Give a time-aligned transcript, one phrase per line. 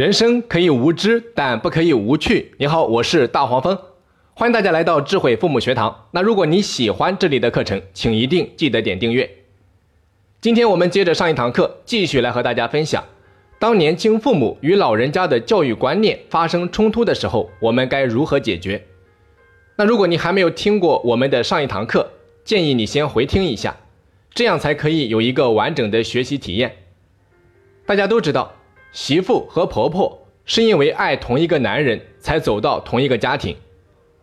[0.00, 2.54] 人生可以无知，但不可以无趣。
[2.56, 3.78] 你好，我是大黄蜂，
[4.32, 6.06] 欢迎大家来到智慧父母学堂。
[6.12, 9.30] 那如果你喜欢这里的课程，请一定记得点订阅。
[10.40, 13.04] 今天我们接着上一堂课，继续来和大家分享，
[13.58, 18.82] 当年轻父母与老人家的教育观念发生冲突的时候，我们该如何解决？
[19.76, 22.10] 那如果你还没有听过我们的上一堂课，
[22.42, 23.76] 建议你先回听一下，
[24.32, 26.74] 这样才可以有一个完整的学习体验。
[27.84, 28.54] 大家都知道。
[28.92, 33.56] 媳妇和婆婆是因为爱同一个男人才走到同一个家庭，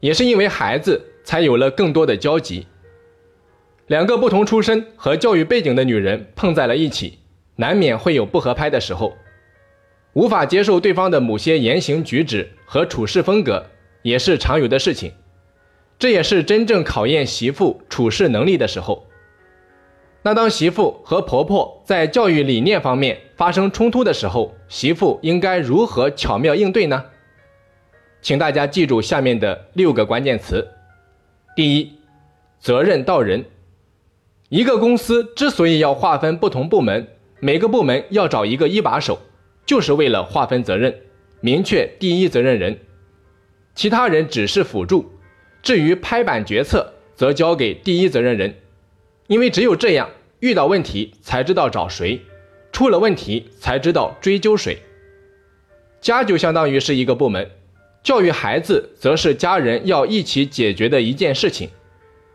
[0.00, 2.66] 也是因为孩子才有了更多的交集。
[3.88, 7.18] 两个不同出身和教育背景的女人碰在了一起，
[7.56, 9.16] 难免会有不合拍的时候，
[10.12, 13.66] 无法接受对方的某些言行举止和处事风格，
[14.02, 15.12] 也是常有的事情。
[15.98, 19.06] 这也是真正考验媳妇处事能力的时候。
[20.24, 27.04] 那当媳妇和婆婆在教育理念方面发生冲突的时候，媳妇应该如何巧妙应对呢？
[28.20, 30.68] 请大家记住下面的六个关键词：
[31.56, 31.92] 第一，
[32.60, 33.44] 责任到人。
[34.48, 37.08] 一个公司之所以要划分不同部门，
[37.40, 39.18] 每个部门要找一个一把手，
[39.66, 40.94] 就是为了划分责任，
[41.40, 42.78] 明确第一责任人，
[43.74, 45.10] 其他人只是辅助。
[45.62, 48.54] 至于拍板决策，则交给第一责任人。
[49.32, 52.20] 因为只有这样，遇到问题才知道找谁，
[52.70, 54.76] 出了问题才知道追究谁。
[56.02, 57.50] 家就相当于是一个部门，
[58.02, 61.70] 教育孩子则是家人要一起解决的一件事情。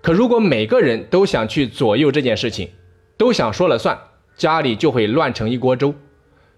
[0.00, 2.70] 可如果每个人都想去左右这件事情，
[3.18, 3.98] 都想说了算，
[4.34, 5.94] 家里就会乱成一锅粥，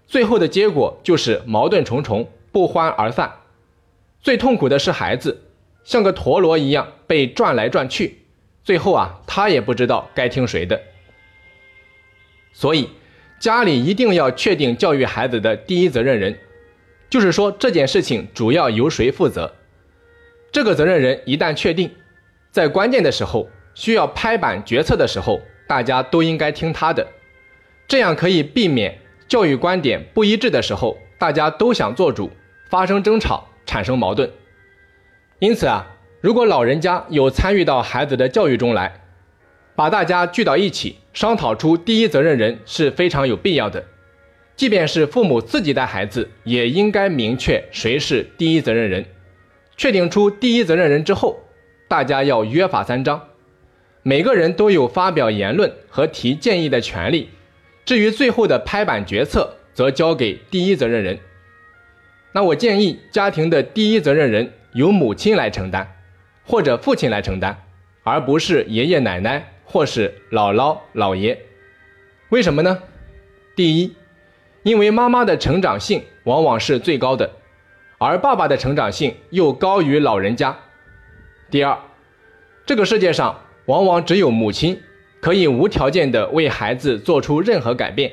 [0.07, 3.29] 最后的结果就是矛盾重重，不欢而散。
[4.21, 5.41] 最痛苦的是孩子，
[5.83, 8.20] 像个陀螺一样被转来转去。
[8.63, 10.79] 最后啊，他也不知道该听谁的，
[12.53, 12.89] 所以
[13.39, 16.37] 家里一定要确定教育孩子的第一责任人，
[17.09, 19.55] 就是说这件事情主要由谁负责。
[20.51, 21.89] 这个责任人一旦确定，
[22.51, 27.07] 在关键的时候需要拍板决策的时候，大家都应该听他的，
[27.87, 32.29] 这样可以避免教育观点不一致的时候，大家都想做主，
[32.69, 34.29] 发生争吵，产生矛盾。
[35.39, 35.87] 因此啊。
[36.21, 39.01] 如果老人家有参与到孩子的教育中来，
[39.75, 43.83] 把大家聚到一起商讨出第一责任人是非常有必要的。
[44.55, 49.03] 即便是父母自己带孩子，也应该明确谁是第一责任人。
[49.75, 51.39] 确定出第一责任人之后，
[51.87, 53.19] 大家要约法三章，
[54.03, 57.29] 每个人都有发表言论和提建议的权利。
[57.83, 61.17] 至于最后的拍板决策，则交给第一责任人。
[62.33, 65.95] 那我建议家庭的第一责任人由母亲来承担。
[66.43, 67.57] 或者父亲来承担，
[68.03, 71.39] 而不是爷爷奶奶或是姥姥姥爷。
[72.29, 72.81] 为什么呢？
[73.55, 73.95] 第一，
[74.63, 77.29] 因为妈妈的成长性往往是最高的，
[77.97, 80.57] 而爸爸的成长性又高于老人家。
[81.49, 81.77] 第二，
[82.65, 84.81] 这个世界上往往只有母亲
[85.19, 88.11] 可以无条件的为孩子做出任何改变。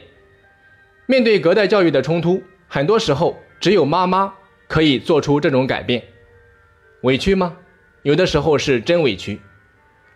[1.07, 4.35] 面对隔代教育的冲突，很多时候只有妈妈
[4.67, 6.03] 可以做出这种改变。
[7.03, 7.57] 委屈吗？
[8.09, 9.39] 有的时候是真委屈，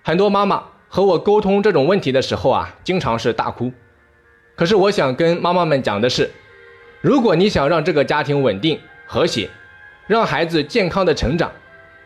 [0.03, 3.71] 很多妈妈和我沟通这种问题的时候啊，经常是大哭。
[4.57, 6.31] 可是我想跟妈妈们讲的是，
[7.03, 9.51] 如果你想让这个家庭稳定和谐，
[10.07, 11.53] 让孩子健康的成长，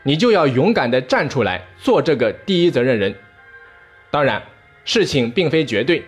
[0.03, 3.15] 你就要勇敢的站出来做这个第一责任人。
[4.11, 4.43] 当然，
[4.85, 6.03] 事情并非绝对，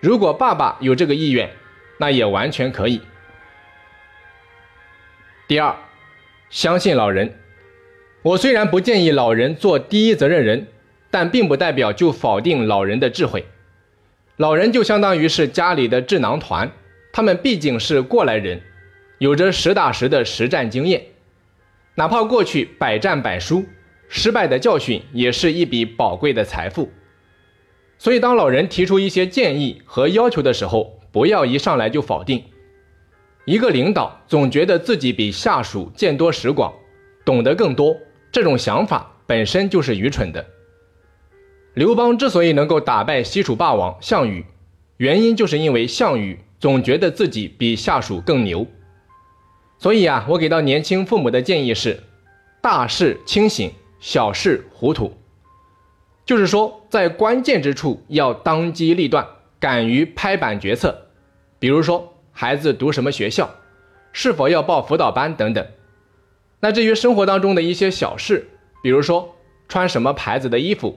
[0.00, 1.48] 如果爸爸有这个意愿，
[1.96, 3.00] 那也完全可以。
[5.46, 5.76] 第二，
[6.50, 7.38] 相信老人。
[8.22, 10.68] 我虽然不建议老人做第一责任人，
[11.10, 13.44] 但并不代表就否定老人的智慧。
[14.36, 16.70] 老人就相当于是家里的智囊团，
[17.12, 18.62] 他们毕竟是过来人，
[19.18, 21.02] 有着实打实的实战经验。
[21.96, 23.64] 哪怕过去百战百输，
[24.08, 26.90] 失败的教训也是一笔宝贵的财富。
[27.98, 32.42] 所以，当老人提出一些建议和要求的时候，不要一上来就否定。
[33.44, 36.72] 一个领导总觉得自己比下属见多识广，
[37.24, 37.96] 懂得更多。
[38.32, 40.44] 这种想法本身就是愚蠢的。
[41.74, 44.44] 刘邦之所以能够打败西楚霸王项羽，
[44.96, 48.66] 原因就是因为项羽总觉得自己比下属更牛。
[49.78, 52.02] 所以啊，我给到年轻父母的建议是：
[52.60, 53.70] 大事清醒，
[54.00, 55.12] 小事糊涂。
[56.24, 59.26] 就是说，在关键之处要当机立断，
[59.58, 61.08] 敢于拍板决策。
[61.58, 63.50] 比如说，孩子读什么学校，
[64.12, 65.66] 是否要报辅导班等等。
[66.64, 68.48] 那至于生活当中的一些小事，
[68.84, 69.34] 比如说
[69.68, 70.96] 穿什么牌子的衣服，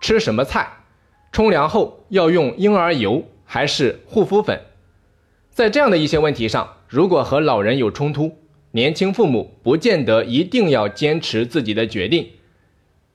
[0.00, 0.84] 吃什么菜，
[1.32, 4.60] 冲凉后要用婴儿油还是护肤粉，
[5.50, 8.38] 在这样的一些问题上，如果和老人有冲突，
[8.70, 12.30] 年轻父母不见得一定要坚持自己的决定，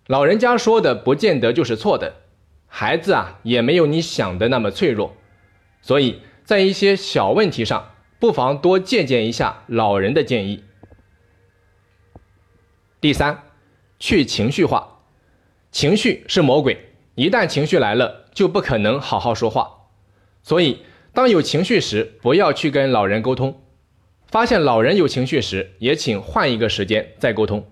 [0.07, 2.15] 老人家说的不见得就是错的。
[2.67, 5.15] 孩子啊，也没有你想的那么脆弱，
[5.81, 10.61] 所以在一些小问题上，不妨多借鉴一下老人的建议。
[13.05, 13.43] 第三，
[13.99, 14.83] 去情绪化，
[15.71, 16.75] 情绪是魔鬼，
[17.13, 19.69] 一旦情绪来了，就不可能好好说话。
[20.41, 20.79] 所以，
[21.13, 23.61] 当有情绪时，不要去跟老人沟通。
[24.25, 27.63] 发现老人有情绪时，也请换一个时间再沟通。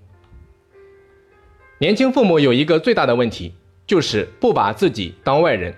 [1.80, 3.56] 年轻父母有一个最大的问题，
[3.88, 5.74] 就是不把自己当外人，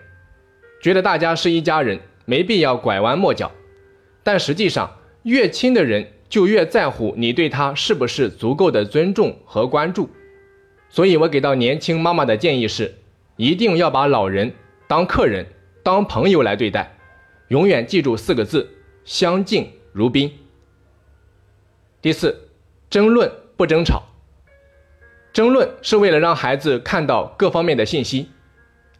[0.81, 3.49] 觉得大家是一家人，没必要拐弯抹角。
[4.21, 10.09] 但实际上，越亲的人就越在乎你对他是不是足够的尊重和关注。
[10.89, 12.95] 所以我给到年轻妈妈的建议是，
[13.35, 14.53] 一定要把老人
[14.87, 15.45] 当客人、
[15.83, 16.95] 当朋友来对待，
[17.49, 18.69] 永远记住四个字：
[19.03, 20.31] 相敬如宾。
[22.01, 22.49] 第四，
[22.89, 24.03] 争论不争吵。
[25.33, 28.29] 争论是为了让孩子看到各方面的信息，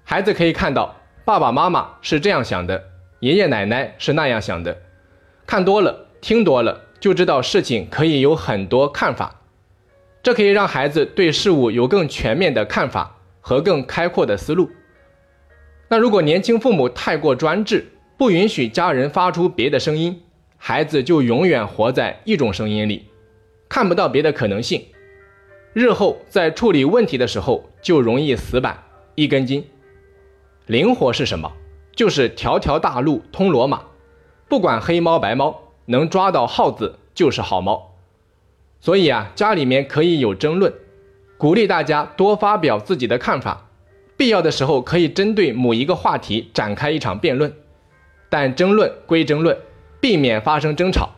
[0.03, 2.83] 孩子可以看到爸爸妈妈是这样想的，
[3.21, 4.77] 爷爷奶奶是那样想的。
[5.47, 9.41] 看多了，听多了，就知道事情可以有很多看法。
[10.23, 14.69] 这可以让孩子对事物有更全面的看法和更开阔的思路。
[15.87, 20.21] 那如果年轻父母太过专制，不允许家人发出别的声音。
[20.57, 23.07] 孩子就永远活在一种声音里，
[23.69, 24.83] 看不到别的可能性。
[25.73, 28.83] 日后在处理问题的时候就容易死板
[29.13, 29.63] 一根筋。
[30.65, 31.51] 灵活是什么？
[31.95, 33.83] 就是条条大路通罗马，
[34.49, 37.95] 不管黑猫白猫，能抓到耗子就是好猫。
[38.79, 40.73] 所以啊，家里面可以有争论，
[41.37, 43.67] 鼓励大家多发表自己的看法，
[44.15, 47.53] 必要的时候可以针对某一个话题展开一场辩论。
[48.29, 49.57] 但争论归争论。
[50.01, 51.09] 避免发生争吵，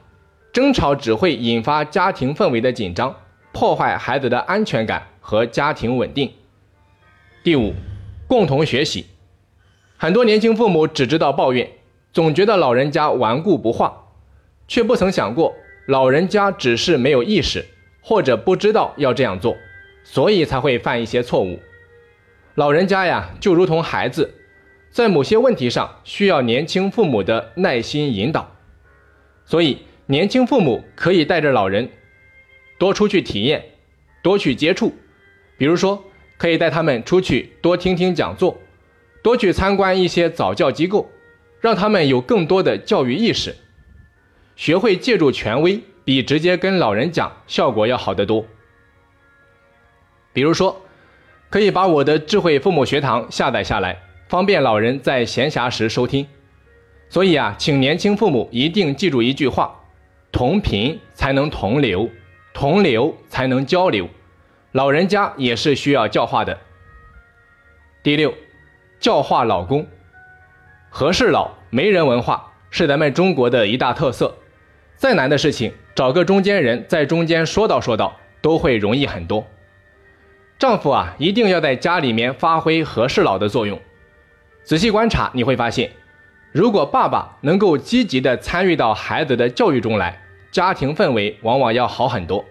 [0.54, 3.14] 争吵只会引发家庭氛围的紧张，
[3.52, 6.32] 破坏孩子的安全感和家庭稳定。
[7.44, 7.74] 第五，
[8.28, 9.08] 共同学习。
[9.98, 11.70] 很多年轻父母只知道抱怨，
[12.14, 14.07] 总觉得老人家顽固不化，
[14.68, 15.56] 却不曾想过
[15.88, 17.66] 老人家只是没有意识
[18.02, 19.58] 或者不知道要这样做，
[20.04, 21.60] 所以才会犯一些错误。
[22.56, 24.34] 老人家呀，就如同孩子，
[24.90, 28.56] 在某些问题上需要年轻父母的耐心引导。
[29.46, 31.90] 所以，年轻父母可以带着老人
[32.78, 33.64] 多出去体验，
[34.22, 34.94] 多去接触。
[35.58, 36.04] 比如说，
[36.38, 38.58] 可以带他们出去多听听讲座，
[39.22, 41.10] 多去参观一些早教机构，
[41.62, 43.56] 让他们有更多的教育意识。
[44.58, 48.44] 学会借助权威，比直接跟老人讲效果要好得多。
[50.34, 50.82] 比如说，
[51.52, 56.28] 可以把我的智慧父母学堂下载下来，方便老人在闲暇时收听。
[57.08, 59.80] 所以啊，请年轻父母一定记住一句话：
[60.32, 62.10] 同频才能同流，
[62.52, 64.10] 同流才能交流。
[64.72, 66.58] 老人家也是需要教化的。
[68.02, 68.34] 第六，
[69.00, 69.88] 教化老公，
[70.90, 74.36] 和事佬、没人文化是咱们中国的一大特色。
[74.98, 79.46] 再难的事情，找个中间人在中间说道说道，都会容易很多。
[80.58, 83.80] 丈夫啊，一定要在家里面发挥和事佬的作用。
[84.64, 85.92] 仔细观察，你会发现。
[86.52, 90.20] 如果爸爸能够积极地参与到孩子的教育中来，
[90.52, 92.44] 家庭氛围往往要好很多。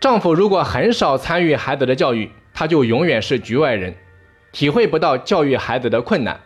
[0.00, 3.94] 丈夫如果很少参与孩子的教育，他就永远是局外人，
[4.52, 6.40] 体会不到教育孩子的困难。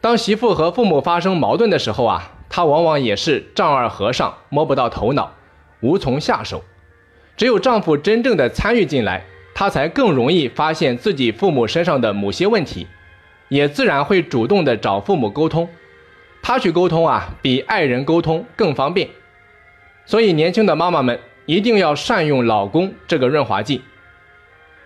[0.00, 5.34] 当媳妇和父母发生矛盾的时候啊，他往往也是丈二和尚摸不到头脑，
[5.80, 6.62] 无从下手。
[7.36, 9.24] 只有丈夫真正的参与进来，
[9.56, 12.86] 她才更容易发现自己父母身上的某些问题。
[13.48, 15.68] 也自然会主动的找父母沟通，
[16.42, 19.08] 他去沟通啊，比爱人沟通更方便。
[20.06, 23.82] 所以，年轻的妈妈们一定要善用老公这个润滑剂。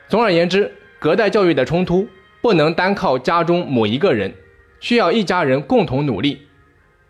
[0.09, 2.09] 总而言之，隔代教育的冲突
[2.41, 4.33] 不能单靠家中某一个人，
[4.81, 6.47] 需要一家人共同努力。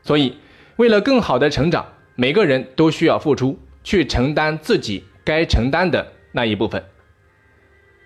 [0.02, 0.36] 所以，
[0.78, 6.82] 为了更好的成长，每个人都需要付出，去承担自己该承担的那一部分。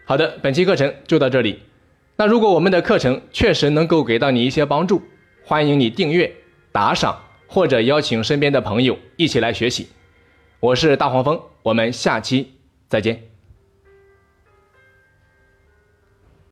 [0.07, 1.61] 好的，本期课程就到这里。
[2.17, 5.03] 那如果我们的课程确实能够给到你一些帮助，
[5.45, 6.33] 欢迎你订阅、
[6.73, 9.89] 打赏或者邀请身边的朋友一起来学习。
[10.59, 12.53] 我是大黄蜂，我们下期
[12.89, 13.32] 再见。